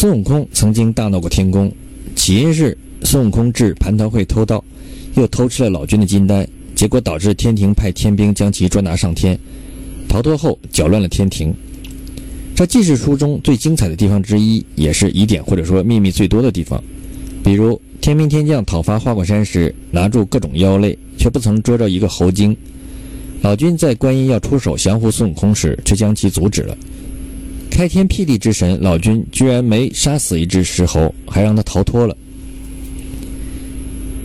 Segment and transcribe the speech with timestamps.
[0.00, 1.68] 孙悟空曾经大闹过天宫，
[2.14, 4.62] 起因是孙悟空至蟠桃会偷盗，
[5.16, 9.36] 又偷吃了老君的金丹，结果导致天庭派天兵将其捉拿上天。
[10.08, 11.52] 逃脱后搅乱了天庭，
[12.54, 16.80] 这既是书中最精彩的地方之一，也是疑点或者说秘密最多的地方。
[17.42, 22.56] 比如天兵天将讨伐花果山时，拿住各种妖类，却不曾捉着一个猴精。
[23.42, 26.78] 老君在观音要出手降服孙悟空时，却将其阻止了。
[27.70, 32.16] 开天辟地之神老君居然没杀死一只石猴，还让他逃脱了。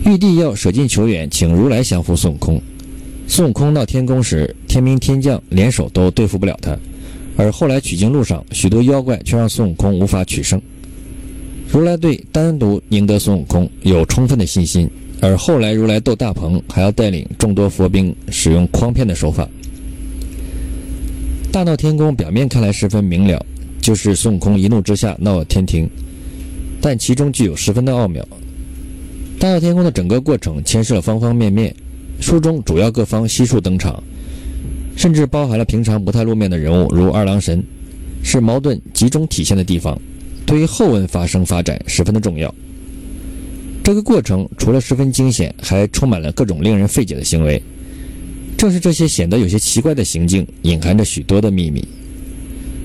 [0.06, 2.62] 玉帝要舍近求远，请如来降服孙悟空。
[3.28, 6.78] 孙悟空闹天宫时，天兵天将联手都对付不了他，
[7.38, 10.62] 而后来取经路上，许多妖怪却让孙悟空无法取胜。
[11.72, 14.90] 如来对单独赢得孙悟空有充分的信心，
[15.22, 19.48] 而后来如来斗大鹏，还要带领众多佛兵使用诓骗的手法。
[21.54, 23.46] 大闹天宫，表面看来十分明了，
[23.80, 25.88] 就是孙悟空一怒之下闹了天庭，
[26.82, 28.28] 但其中具有十分的奥妙。
[29.38, 31.72] 大闹天宫的整个过程牵涉了方方面面，
[32.20, 34.02] 书中主要各方悉数登场，
[34.98, 37.64] 甚至包含了平常不太露面的人物，如二郎神，
[38.24, 39.96] 是矛盾集中体现的地方，
[40.48, 42.52] 对于后文发生发展十分的重要。
[43.84, 47.62] 这个过程除了十分惊险，还充满了各种令人费解的行为。
[48.58, 51.86] 正是这些显得有些奇怪的行径，隐含着许多的秘密。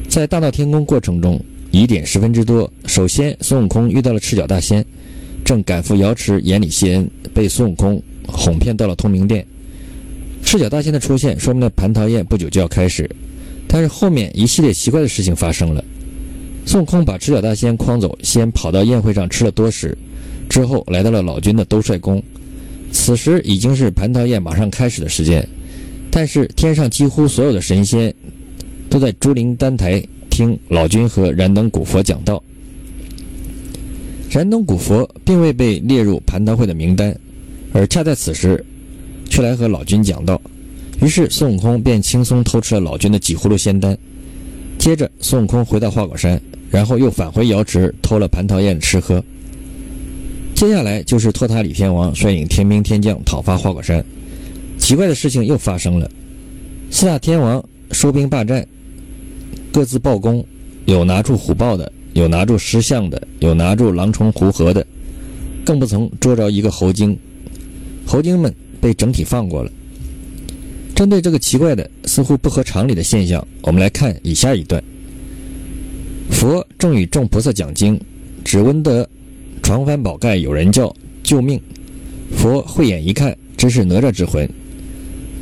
[0.09, 2.71] 在大闹天宫过程中，疑点十分之多。
[2.87, 4.85] 首先，孙悟空遇到了赤脚大仙，
[5.45, 9.47] 正赶赴瑶池眼里谢恩，被孙悟空哄骗到了通明殿。
[10.43, 13.09] 赤脚大仙的出现，说明了蟠桃宴不久就要开始。
[13.69, 15.85] 但是后面一系列奇怪的事情发生了。
[16.65, 19.97] 孙悟空把赤脚大仙诓走，先跑到宴会上吃了多食，
[20.49, 22.23] 之后来到了老君的兜率宫。
[22.91, 25.47] 此时已经是蟠桃宴马上开始的时间。
[26.11, 28.13] 但是天上几乎所有的神仙
[28.89, 32.43] 都在朱灵丹台听老君和燃灯古佛讲道。
[34.31, 37.17] 燃灯古佛并未被列入蟠桃会的名单，
[37.73, 38.63] 而恰在此时，
[39.31, 40.41] 却来和老君讲道。
[41.01, 43.97] 于是孙悟空便轻松偷吃了老君的几葫芦仙丹。
[44.79, 46.41] 接着孙悟空回到花果山，
[46.71, 49.23] 然后又返回瑶池偷了蟠桃宴吃喝。
[50.55, 54.05] 接下来就是托塔李天王率领天兵天将讨伐花果山。
[54.89, 56.11] 奇怪的事情又发生了，
[56.91, 58.67] 四大天王收兵霸占，
[59.71, 60.43] 各自报功，
[60.87, 64.87] 有拿住虎豹的，有拿住狮象的，有拿住狼虫狐核的，
[65.63, 67.15] 更不曾捉着一个猴精。
[68.07, 68.51] 猴精们
[68.81, 69.71] 被整体放过了。
[70.95, 74.83] 针对这个奇怪的、似乎不合常理的现象，我们来看以下一段：
[76.31, 78.01] 佛正与众菩萨讲经，
[78.43, 79.07] 只闻得
[79.63, 81.61] 床翻宝盖有人叫救命。
[82.35, 84.49] 佛慧眼一看，知是哪吒之魂。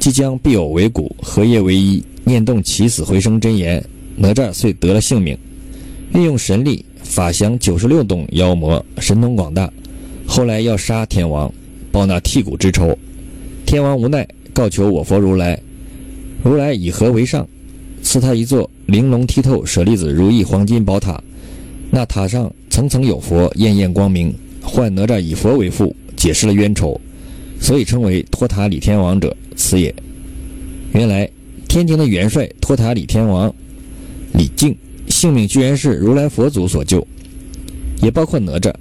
[0.07, 3.85] 即将必有为骨，合业为一，念动起死回生真言，
[4.15, 5.37] 哪吒遂得了性命。
[6.15, 9.69] 运用神力，法降九十六洞妖魔，神通广大。
[10.25, 11.53] 后来要杀天王，
[11.91, 12.97] 报那剔骨之仇。
[13.67, 14.25] 天王无奈，
[14.55, 15.59] 告求我佛如来。
[16.45, 17.45] 如来以和为上，
[18.01, 21.21] 赐他一座玲珑剔透、舍利子如意黄金宝塔。
[21.91, 24.33] 那塔上层层有佛，艳艳光明。
[24.63, 27.01] 唤哪吒以佛为父，解释了冤仇。
[27.59, 29.93] 所以称为托塔李天王者，此也。
[30.93, 31.29] 原来
[31.67, 33.53] 天庭的元帅托塔李天王
[34.33, 34.77] 李靖
[35.09, 37.05] 性命居然是如来佛祖所救，
[38.01, 38.73] 也包括哪吒。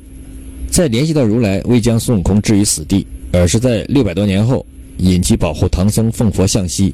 [0.69, 4.66] 再联系到如来未将孙悟空置于死地，而是在六百多年后
[4.97, 6.94] 引其保护唐僧奉佛向西，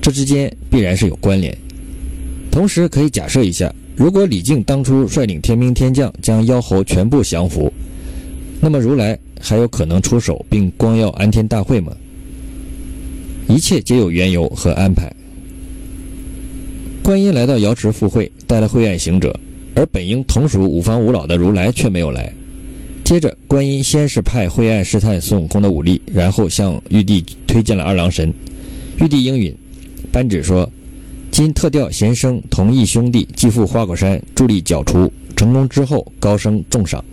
[0.00, 1.56] 这之间必然是有关联。
[2.50, 7.72] 同时可以假设一下，如果李靖当初率领天兵天将将妖猴全部降服，
[8.60, 9.18] 那么如来。
[9.44, 11.92] 还有可能出手并光耀安天大会吗？
[13.52, 15.12] 一切皆有缘由和安排。
[17.02, 19.38] 观音来到瑶池赴会，带了会案行者，
[19.74, 22.32] 而本应同属五方五老的如来却没有来。
[23.04, 28.32] 接着，观音先是派会案试探孙悟空的武力，然后向玉帝推荐了二郎神。
[28.98, 29.54] 玉帝应允，
[30.10, 30.66] 颁旨说
[31.30, 37.04] ：“今特调贤生同义兄弟继赴花果山助力剿除，成功之后高升重赏。”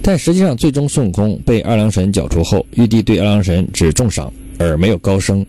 [0.00, 5.44] 但实际上，最终孙悟空被二郎神剿除后，玉帝对二郎神只重赏而没有高升，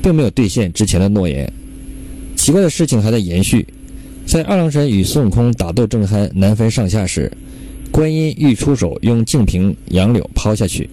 [0.00, 1.52] 并没有兑现之前的诺言。
[2.36, 3.66] 奇怪的事情还在延续，
[4.24, 7.30] 在二郎神与孙悟空打斗正酣、难分上下时，
[7.90, 10.88] 观音欲出手用净瓶杨柳抛下去，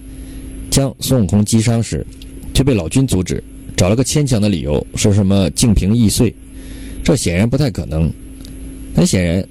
[0.71, 2.03] 将孙悟空击伤时，
[2.55, 3.41] 却被老君阻止，
[3.75, 6.33] 找了个牵强的理由，说什么净瓶易碎，
[7.03, 8.11] 这显然不太可能。
[8.95, 9.47] 很显然，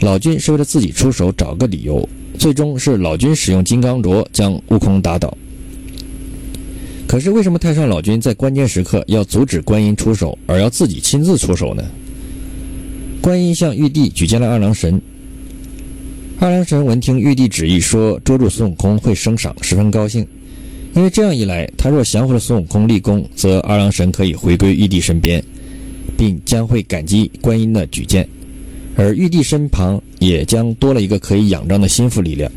[0.00, 2.06] 老君是为了自己出手找个理由。
[2.36, 5.32] 最终是老君使用金刚镯将悟空打倒。
[7.14, 11.84] 可是为什么太上老君在关键时刻要阻止观音出手，而要自己亲自出手呢？
[13.22, 15.00] 观音向玉帝举荐了二郎神，
[16.40, 20.26] 二郎神闻听玉帝旨意，说捉住孙悟空会升赏，十分高兴。
[20.96, 25.40] 因为这样一来，他若降服了孙悟空立功，则二郎神可以回归玉帝身边，
[26.18, 28.28] 并将会感激观音的举荐，
[28.96, 32.50] 而玉帝身旁也将多了一个可以仰仗的心腹力量。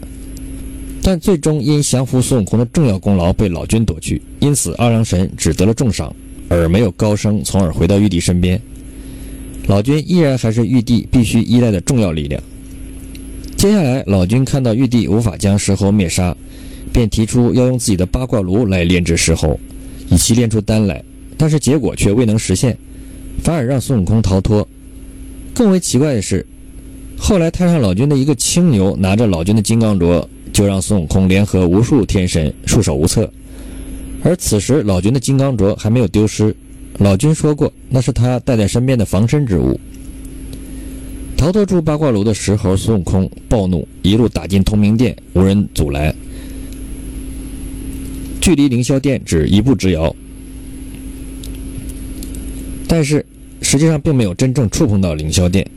[1.07, 6.13] 但最终因降服孙悟空的重要功劳被老君夺去，因此二郎神只得了重赏，
[6.49, 8.61] 而没有高升，从而回到玉帝身边。
[9.67, 12.43] 老君依然还是玉帝必须依赖的重要力量。
[13.55, 16.35] 接下来，老君看到玉帝无法将石猴灭杀，
[16.91, 19.57] 便提出要用自己的八卦炉来炼制石猴，
[20.09, 21.01] 以其炼出丹来。
[21.37, 22.77] 但是结果却未能实现，
[23.41, 24.67] 反而让孙悟空逃脱。
[25.53, 26.45] 更为奇怪的是，
[27.17, 30.27] 后来太上老君的一个青牛拿着老君的金刚镯，
[30.57, 33.31] 就让孙悟空联合无数天神束手无策。
[34.23, 36.55] 而此时老君的金刚镯还没有丢失，
[36.97, 39.79] 老君说过那是他带在身边的防身之物。
[41.37, 46.11] 逃脱出八卦炉的石猴孙悟空暴怒，一路打进通明殿，无人阻拦。
[48.41, 50.11] 距离凌霄殿只一步之遥，
[52.87, 53.23] 但是
[53.61, 55.69] 实际上并没有真正触碰到凌霄殿。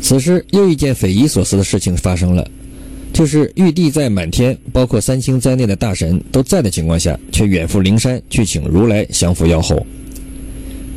[0.00, 2.50] 此时又一件匪夷所思的事情发生了，
[3.12, 9.86] 就是玉帝在满天，包括三清在内的大神都在的情况下，却远赴灵山去请如来降服妖猴。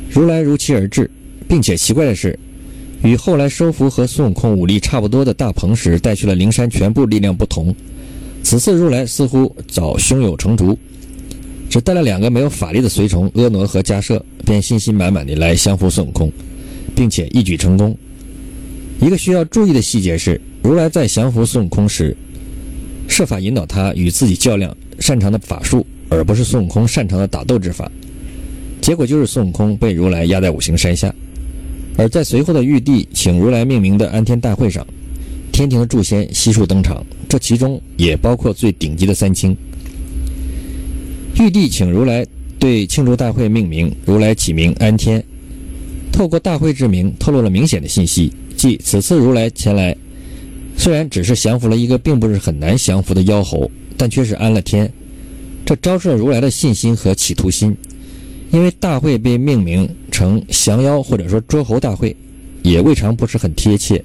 [0.09, 1.09] 如来如期而至，
[1.47, 2.38] 并且奇怪的是。
[3.03, 7.75] 与后来收服和孙悟空武力差不多的大鹏时带去了灵山全部力量不同，
[8.41, 10.75] 此次如来似乎早胸有成竹，
[11.69, 16.31] 只带了两个没有法力的随从婀娜和迦摄，便信心满满地来降服孙悟空，
[16.95, 17.95] 并且一举成功。
[19.00, 22.17] 一个需要注意的细节是，如来在降服孙悟空时，
[23.07, 27.91] 设法引导他与自己较量擅长的法术，而不是孙悟空擅长的打斗之法。
[28.81, 31.13] 结果就是孙悟空被如来压在五行山下。
[32.00, 34.83] 而在随后的玉帝请如来命名的安天大会上，
[35.51, 39.56] 天庭的诸仙悉数登场，这其中也包括最顶级的三清。
[41.39, 42.25] 玉帝请如来
[42.57, 45.23] 对庆祝大会命名，如来起名安天。
[46.12, 49.95] 透过大会之名，透露了明显的信息，即此次如来前来，
[50.85, 54.87] 虽然只是降服了一个并不是很难降服的妖猴，但却是安了天，
[55.65, 57.75] 这昭示了如来的信心和企图心。
[58.51, 62.15] 因为大会被命名成降妖或者说捉猴大会，
[62.61, 63.99] 也未尝不是很贴切，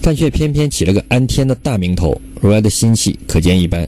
[0.00, 3.86] 但却偏偏起了个安天的大名头，如来的心气可见一斑。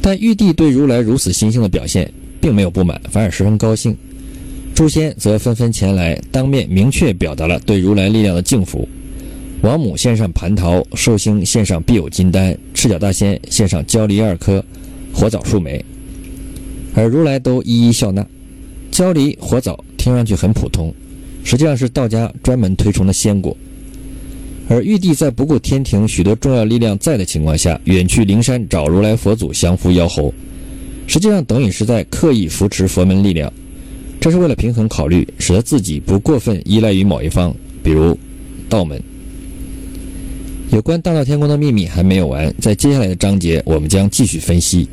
[0.00, 2.08] 但玉帝对如来如此心性的表现，
[2.40, 3.92] 并没有不满，反而十分高兴。
[4.72, 8.88] 诸仙则纷纷前来，当面明确表达了对如来力量的敬服。
[9.66, 14.64] 王母献上蟠桃，寿星献上必有金丹，赤脚大仙献上焦梨二颗，
[15.12, 15.84] 火枣数枚，
[16.94, 18.24] 而如来都一一笑纳。
[18.92, 20.94] 焦梨、火枣听上去很普通，
[21.42, 23.56] 实际上是道家专门推崇的仙果。
[24.68, 30.32] 而玉帝在不顾天庭许多重要力量在的情况下，远去灵山找如来佛祖降服妖猴，
[31.08, 33.52] 实际上等于是在刻意扶持佛门力量。
[34.20, 37.52] 这是为了平衡考虑，使得自己不过分依赖于某一方，
[37.82, 38.16] 比如
[38.68, 39.02] 道门。
[40.70, 44.88] 有关大闹天宫的秘密还没有完，在接下来的章节我们将继续分析。